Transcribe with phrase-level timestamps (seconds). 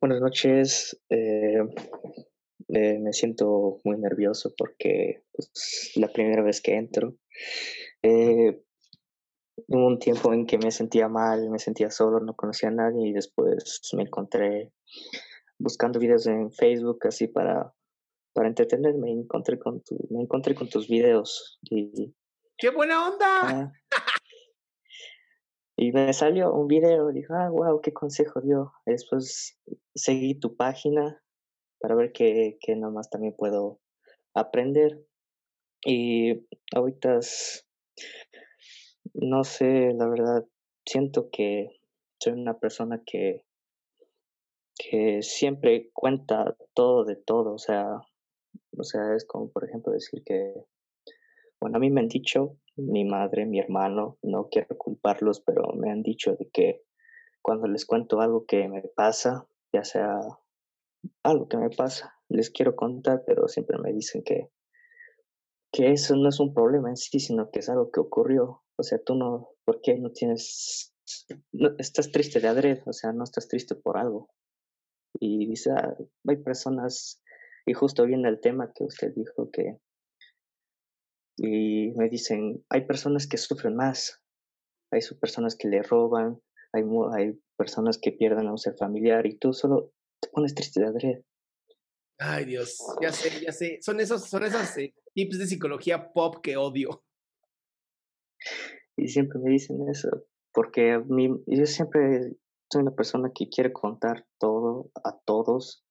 [0.00, 1.00] Buenas noches.
[1.08, 1.60] Eh,
[2.68, 7.16] eh, me siento muy nervioso porque es pues, la primera vez que entro.
[8.02, 8.62] Eh,
[9.66, 13.08] hubo un tiempo en que me sentía mal, me sentía solo, no conocía a nadie
[13.08, 14.72] y después me encontré
[15.58, 17.72] buscando videos en Facebook así para,
[18.32, 19.10] para entretenerme.
[19.12, 22.14] Encontré con tu, me encontré con tus videos y
[22.60, 23.26] ¡Qué buena onda!
[23.42, 23.72] ah,
[25.80, 28.72] y me salió un video, dijo, ah, wow, qué consejo dio.
[28.84, 29.56] Después
[29.94, 31.22] seguí tu página
[31.78, 33.78] para ver qué, qué nomás también puedo
[34.34, 35.06] aprender.
[35.84, 37.20] Y ahorita,
[39.14, 40.44] no sé, la verdad,
[40.84, 41.78] siento que
[42.20, 43.44] soy una persona que,
[44.76, 48.00] que siempre cuenta todo de todo, o sea,
[48.76, 50.54] o sea, es como, por ejemplo, decir que,
[51.60, 55.90] bueno, a mí me han dicho, mi madre, mi hermano, no quiero culparlos, pero me
[55.90, 56.82] han dicho de que
[57.42, 60.20] cuando les cuento algo que me pasa, ya sea
[61.22, 64.50] algo que me pasa, les quiero contar, pero siempre me dicen que,
[65.72, 68.62] que eso no es un problema en sí, sino que es algo que ocurrió.
[68.76, 70.94] O sea, tú no, ¿por qué no tienes,
[71.52, 74.30] no, estás triste de adrede, o sea, no estás triste por algo?
[75.18, 75.96] Y dice, "Ah,
[76.28, 77.22] hay personas,
[77.66, 79.78] y justo viene el tema que usted dijo que,
[81.38, 84.20] y me dicen, hay personas que sufren más,
[84.90, 86.40] hay personas que le roban,
[86.72, 86.82] hay,
[87.16, 90.86] hay personas que pierden a un ser familiar y tú solo te pones triste de
[90.88, 91.24] adrede.
[92.18, 93.78] Ay, Dios, ya sé, ya sé.
[93.80, 97.04] Son esos, son esos eh, tips de psicología pop que odio.
[98.96, 100.08] Y siempre me dicen eso,
[100.52, 102.32] porque a mí, yo siempre
[102.72, 105.84] soy una persona que quiere contar todo a todos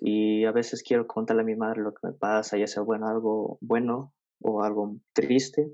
[0.00, 3.06] y a veces quiero contarle a mi madre lo que me pasa, ya sea bueno,
[3.06, 5.72] algo bueno o algo triste,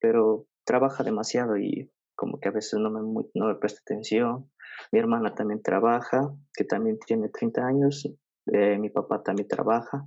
[0.00, 3.00] pero trabaja demasiado y como que a veces no me,
[3.34, 4.50] no me presta atención.
[4.92, 8.08] Mi hermana también trabaja, que también tiene 30 años,
[8.52, 10.06] eh, mi papá también trabaja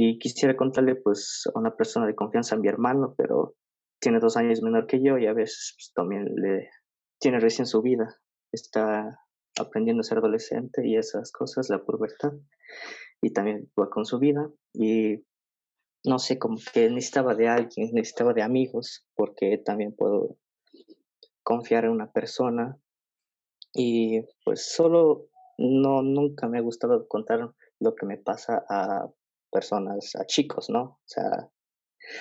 [0.00, 3.56] y quisiera contarle pues a una persona de confianza, a mi hermano, pero
[4.00, 6.70] tiene dos años menor que yo y a veces pues, también le
[7.20, 8.16] tiene recién su vida,
[8.52, 9.18] está
[9.58, 12.32] aprendiendo a ser adolescente y esas cosas, la pubertad,
[13.20, 15.24] y también va con su vida y
[16.08, 20.36] no sé, como que necesitaba de alguien, necesitaba de amigos, porque también puedo
[21.42, 22.78] confiar en una persona
[23.74, 25.28] y pues solo
[25.58, 27.50] no, nunca me ha gustado contar
[27.80, 29.08] lo que me pasa a
[29.50, 30.82] personas, a chicos, ¿no?
[30.82, 31.50] O sea,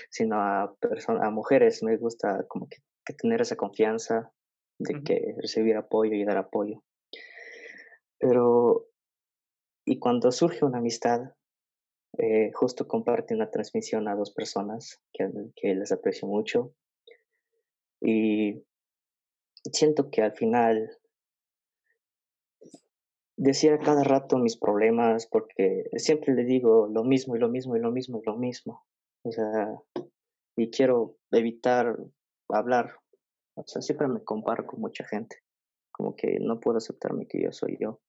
[0.10, 4.32] sino a personas, a mujeres, me gusta como que, que tener esa confianza
[4.80, 6.84] de que recibir apoyo y dar apoyo.
[8.20, 8.88] Pero,
[9.86, 11.37] y cuando surge una amistad,
[12.18, 16.74] eh, justo comparte una transmisión a dos personas que, les aprecio mucho
[18.02, 18.64] y
[19.72, 20.98] siento que al final
[23.36, 27.76] decir a cada rato mis problemas porque siempre le digo lo mismo y lo mismo
[27.76, 28.86] y lo mismo y lo mismo.
[29.24, 29.80] O sea,
[30.56, 31.98] y quiero evitar
[32.50, 32.96] hablar.
[33.56, 35.44] O sea, siempre me comparo con mucha gente.
[35.92, 38.02] Como que no puedo aceptarme que yo soy yo.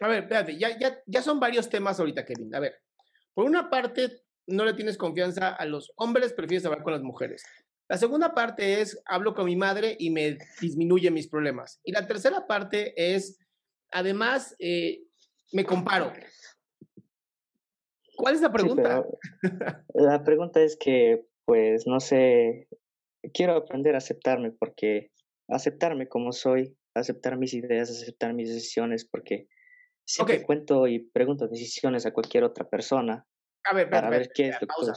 [0.00, 2.54] A ver, espérate, ya, ya, ya son varios temas ahorita, Kevin.
[2.54, 2.83] A ver,
[3.34, 7.44] por una parte, no le tienes confianza a los hombres, prefieres hablar con las mujeres.
[7.88, 11.80] La segunda parte es, hablo con mi madre y me disminuye mis problemas.
[11.84, 13.38] Y la tercera parte es,
[13.90, 15.02] además, eh,
[15.52, 16.12] me comparo.
[18.16, 19.04] ¿Cuál es la pregunta?
[19.94, 22.68] la pregunta es que, pues, no sé,
[23.32, 25.10] quiero aprender a aceptarme porque
[25.48, 29.48] aceptarme como soy, aceptar mis ideas, aceptar mis decisiones, porque
[30.04, 33.26] siempre cuento y pregunto decisiones a cualquier otra persona
[33.64, 34.92] a ver, para ver qué es lo pausa,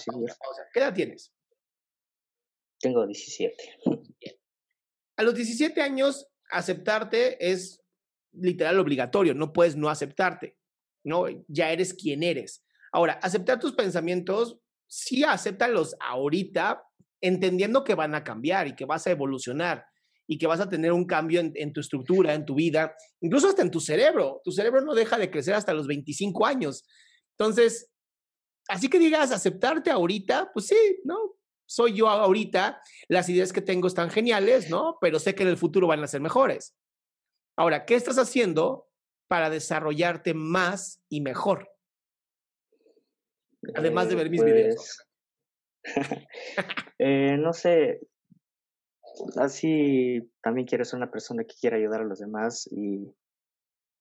[0.74, 1.34] ¿Qué edad tienes?
[2.80, 3.56] Tengo 17.
[5.20, 7.82] A los 17 años, aceptarte es
[8.34, 10.58] literal obligatorio, no puedes no aceptarte,
[11.04, 11.26] ¿no?
[11.48, 12.64] Ya eres quien eres.
[12.92, 16.84] Ahora, aceptar tus pensamientos, sí acéptalos ahorita,
[17.20, 19.88] entendiendo que van a cambiar y que vas a evolucionar
[20.28, 23.48] y que vas a tener un cambio en, en, tu estructura, en tu vida, incluso
[23.48, 24.42] hasta en tu cerebro.
[24.44, 26.86] Tu cerebro no deja de crecer hasta los 25 años.
[27.38, 27.90] Entonces,
[28.68, 31.38] así que digas, aceptarte ahorita, pues sí, ¿no?
[31.66, 34.98] Soy yo ahorita, las ideas que tengo están geniales, ¿no?
[35.02, 36.76] Pero sé que en el futuro van a ser mejores.
[37.58, 38.88] Ahora, ¿qué estás haciendo
[39.28, 41.70] para desarrollarte más y mejor?
[43.76, 44.76] Además de ver mis videos.
[44.76, 45.08] Pues,
[47.00, 48.00] eh, no sé,
[49.38, 53.14] así también quiero ser una persona que quiera ayudar a los demás y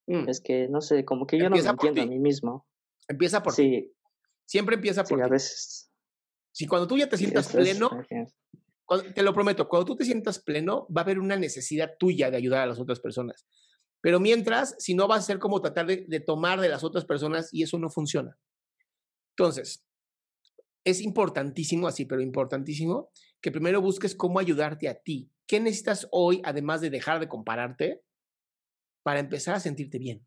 [0.07, 0.29] mm.
[0.29, 2.67] es que, no sé, como que yo no me entiendo a mí mismo.
[3.09, 3.93] Empieza por sí.
[4.45, 5.91] Siempre empieza por sí, a veces.
[6.53, 7.91] Si cuando tú ya te sientas pleno,
[9.15, 12.37] te lo prometo, cuando tú te sientas pleno, va a haber una necesidad tuya de
[12.37, 13.47] ayudar a las otras personas.
[14.01, 17.05] Pero mientras, si no, va a ser como tratar de, de tomar de las otras
[17.05, 18.39] personas y eso no funciona.
[19.37, 19.85] Entonces,
[20.85, 23.11] es importantísimo, así, pero importantísimo,
[23.47, 25.31] que primero busques cómo ayudarte a ti.
[25.47, 28.03] ¿Qué necesitas hoy, además de dejar de compararte,
[29.05, 30.27] para empezar a sentirte bien?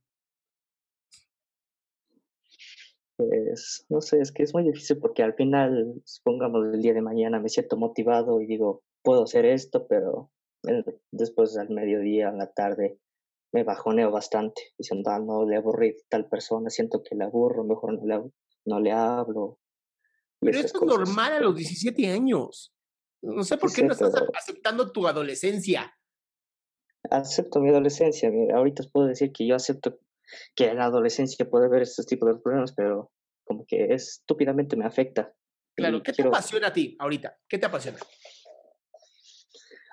[3.18, 7.02] Pues no sé, es que es muy difícil porque al final, supongamos el día de
[7.02, 10.32] mañana me siento motivado y digo, puedo hacer esto, pero
[11.12, 13.02] después al mediodía, en la tarde,
[13.52, 18.02] me bajoneo bastante, diciendo, ah, no le aburrí tal persona, siento que le aburro, mejor
[18.02, 18.32] no le,
[18.64, 19.60] no le hablo.
[20.40, 22.74] Pero eso es normal a los 17 años.
[23.22, 25.94] No sé por qué no estás aceptando tu adolescencia.
[27.12, 28.30] Acepto mi adolescencia.
[28.30, 30.00] Mira, ahorita puedo decir que yo acepto
[30.56, 33.12] que en la adolescencia puede haber estos tipos de problemas, pero
[33.44, 35.34] como que estúpidamente me afecta.
[35.76, 37.38] Claro, ¿qué te apasiona a ti ahorita?
[37.48, 37.98] ¿Qué te apasiona?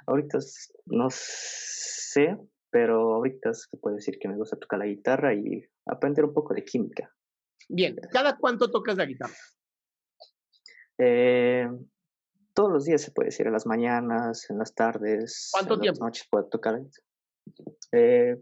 [0.06, 0.38] Ahorita
[0.86, 2.36] no sé,
[2.70, 6.54] pero ahorita se puede decir que me gusta tocar la guitarra y aprender un poco
[6.54, 7.12] de química.
[7.68, 9.34] Bien, ¿cada cuánto tocas la guitarra?
[10.98, 11.68] Eh,
[12.56, 16.00] todos los días se puede decir, en las mañanas, en las tardes, ¿Cuánto en tiempo?
[16.00, 16.80] las noches puedo tocar.
[17.92, 18.34] Eh,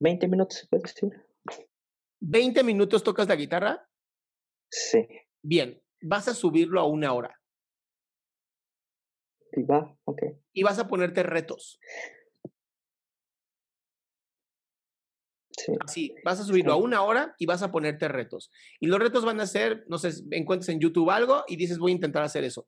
[0.00, 1.10] 20 minutos, se puede decir.
[2.22, 3.86] ¿20 minutos tocas la guitarra?
[4.70, 5.06] Sí.
[5.42, 7.38] Bien, vas a subirlo a una hora.
[9.52, 10.22] Y va, ok.
[10.54, 11.78] Y vas a ponerte retos.
[15.50, 15.72] Sí.
[15.80, 18.50] Así, vas a subirlo a una hora y vas a ponerte retos.
[18.80, 21.92] Y los retos van a ser, no sé, encuentres en YouTube algo y dices, voy
[21.92, 22.66] a intentar hacer eso.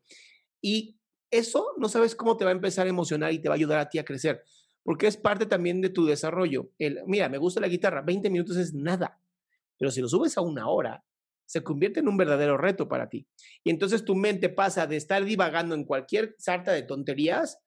[0.61, 0.99] Y
[1.31, 3.79] eso no sabes cómo te va a empezar a emocionar y te va a ayudar
[3.79, 4.43] a ti a crecer
[4.87, 6.71] porque es parte también de tu desarrollo.
[6.79, 9.21] El, mira, me gusta la guitarra, 20 minutos es nada,
[9.77, 11.05] pero si lo subes a una hora,
[11.45, 13.27] se convierte en un verdadero reto para ti.
[13.65, 17.59] Y entonces tu mente pasa de estar divagando en cualquier sarta de tonterías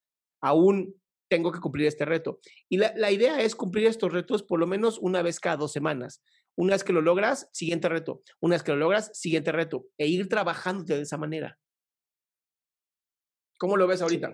[0.41, 0.95] a un
[1.29, 2.39] tengo que cumplir este reto.
[2.69, 5.73] Y la, la, idea es cumplir estos retos por lo menos una vez cada dos
[5.73, 6.23] semanas.
[6.55, 8.23] Una vez que lo logras, siguiente reto.
[8.39, 9.87] Una vez que lo logras, siguiente reto.
[9.97, 11.59] E ir trabajando de esa manera.
[13.59, 14.33] ¿Cómo lo ves ahorita?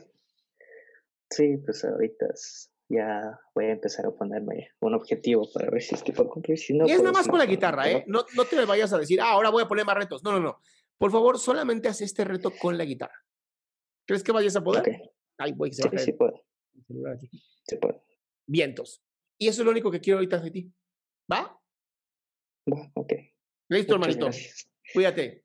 [1.29, 5.95] Sí, pues ahorita es ya voy a empezar a ponerme un objetivo para ver si
[5.95, 6.57] es que puedo cumplir.
[6.57, 8.05] Si no, y es nada pues más con la guitarra, ¿eh?
[8.07, 10.23] No, no te vayas a decir, ah, ahora voy a poner más retos.
[10.23, 10.59] No, no, no.
[10.97, 13.25] Por favor, solamente haz este reto con la guitarra.
[14.07, 14.81] ¿Crees que vayas a poder?
[14.81, 15.01] Okay.
[15.37, 16.45] Ay, voy a sí, sí puedo.
[17.67, 18.05] Sí puedo.
[18.45, 19.03] Vientos.
[19.39, 20.71] Y eso es lo único que quiero ahorita de ti.
[21.31, 21.59] ¿Va?
[22.71, 23.13] Va, ok.
[23.69, 24.25] Listo, Muchas hermanito.
[24.25, 24.69] Gracias.
[24.93, 25.44] Cuídate.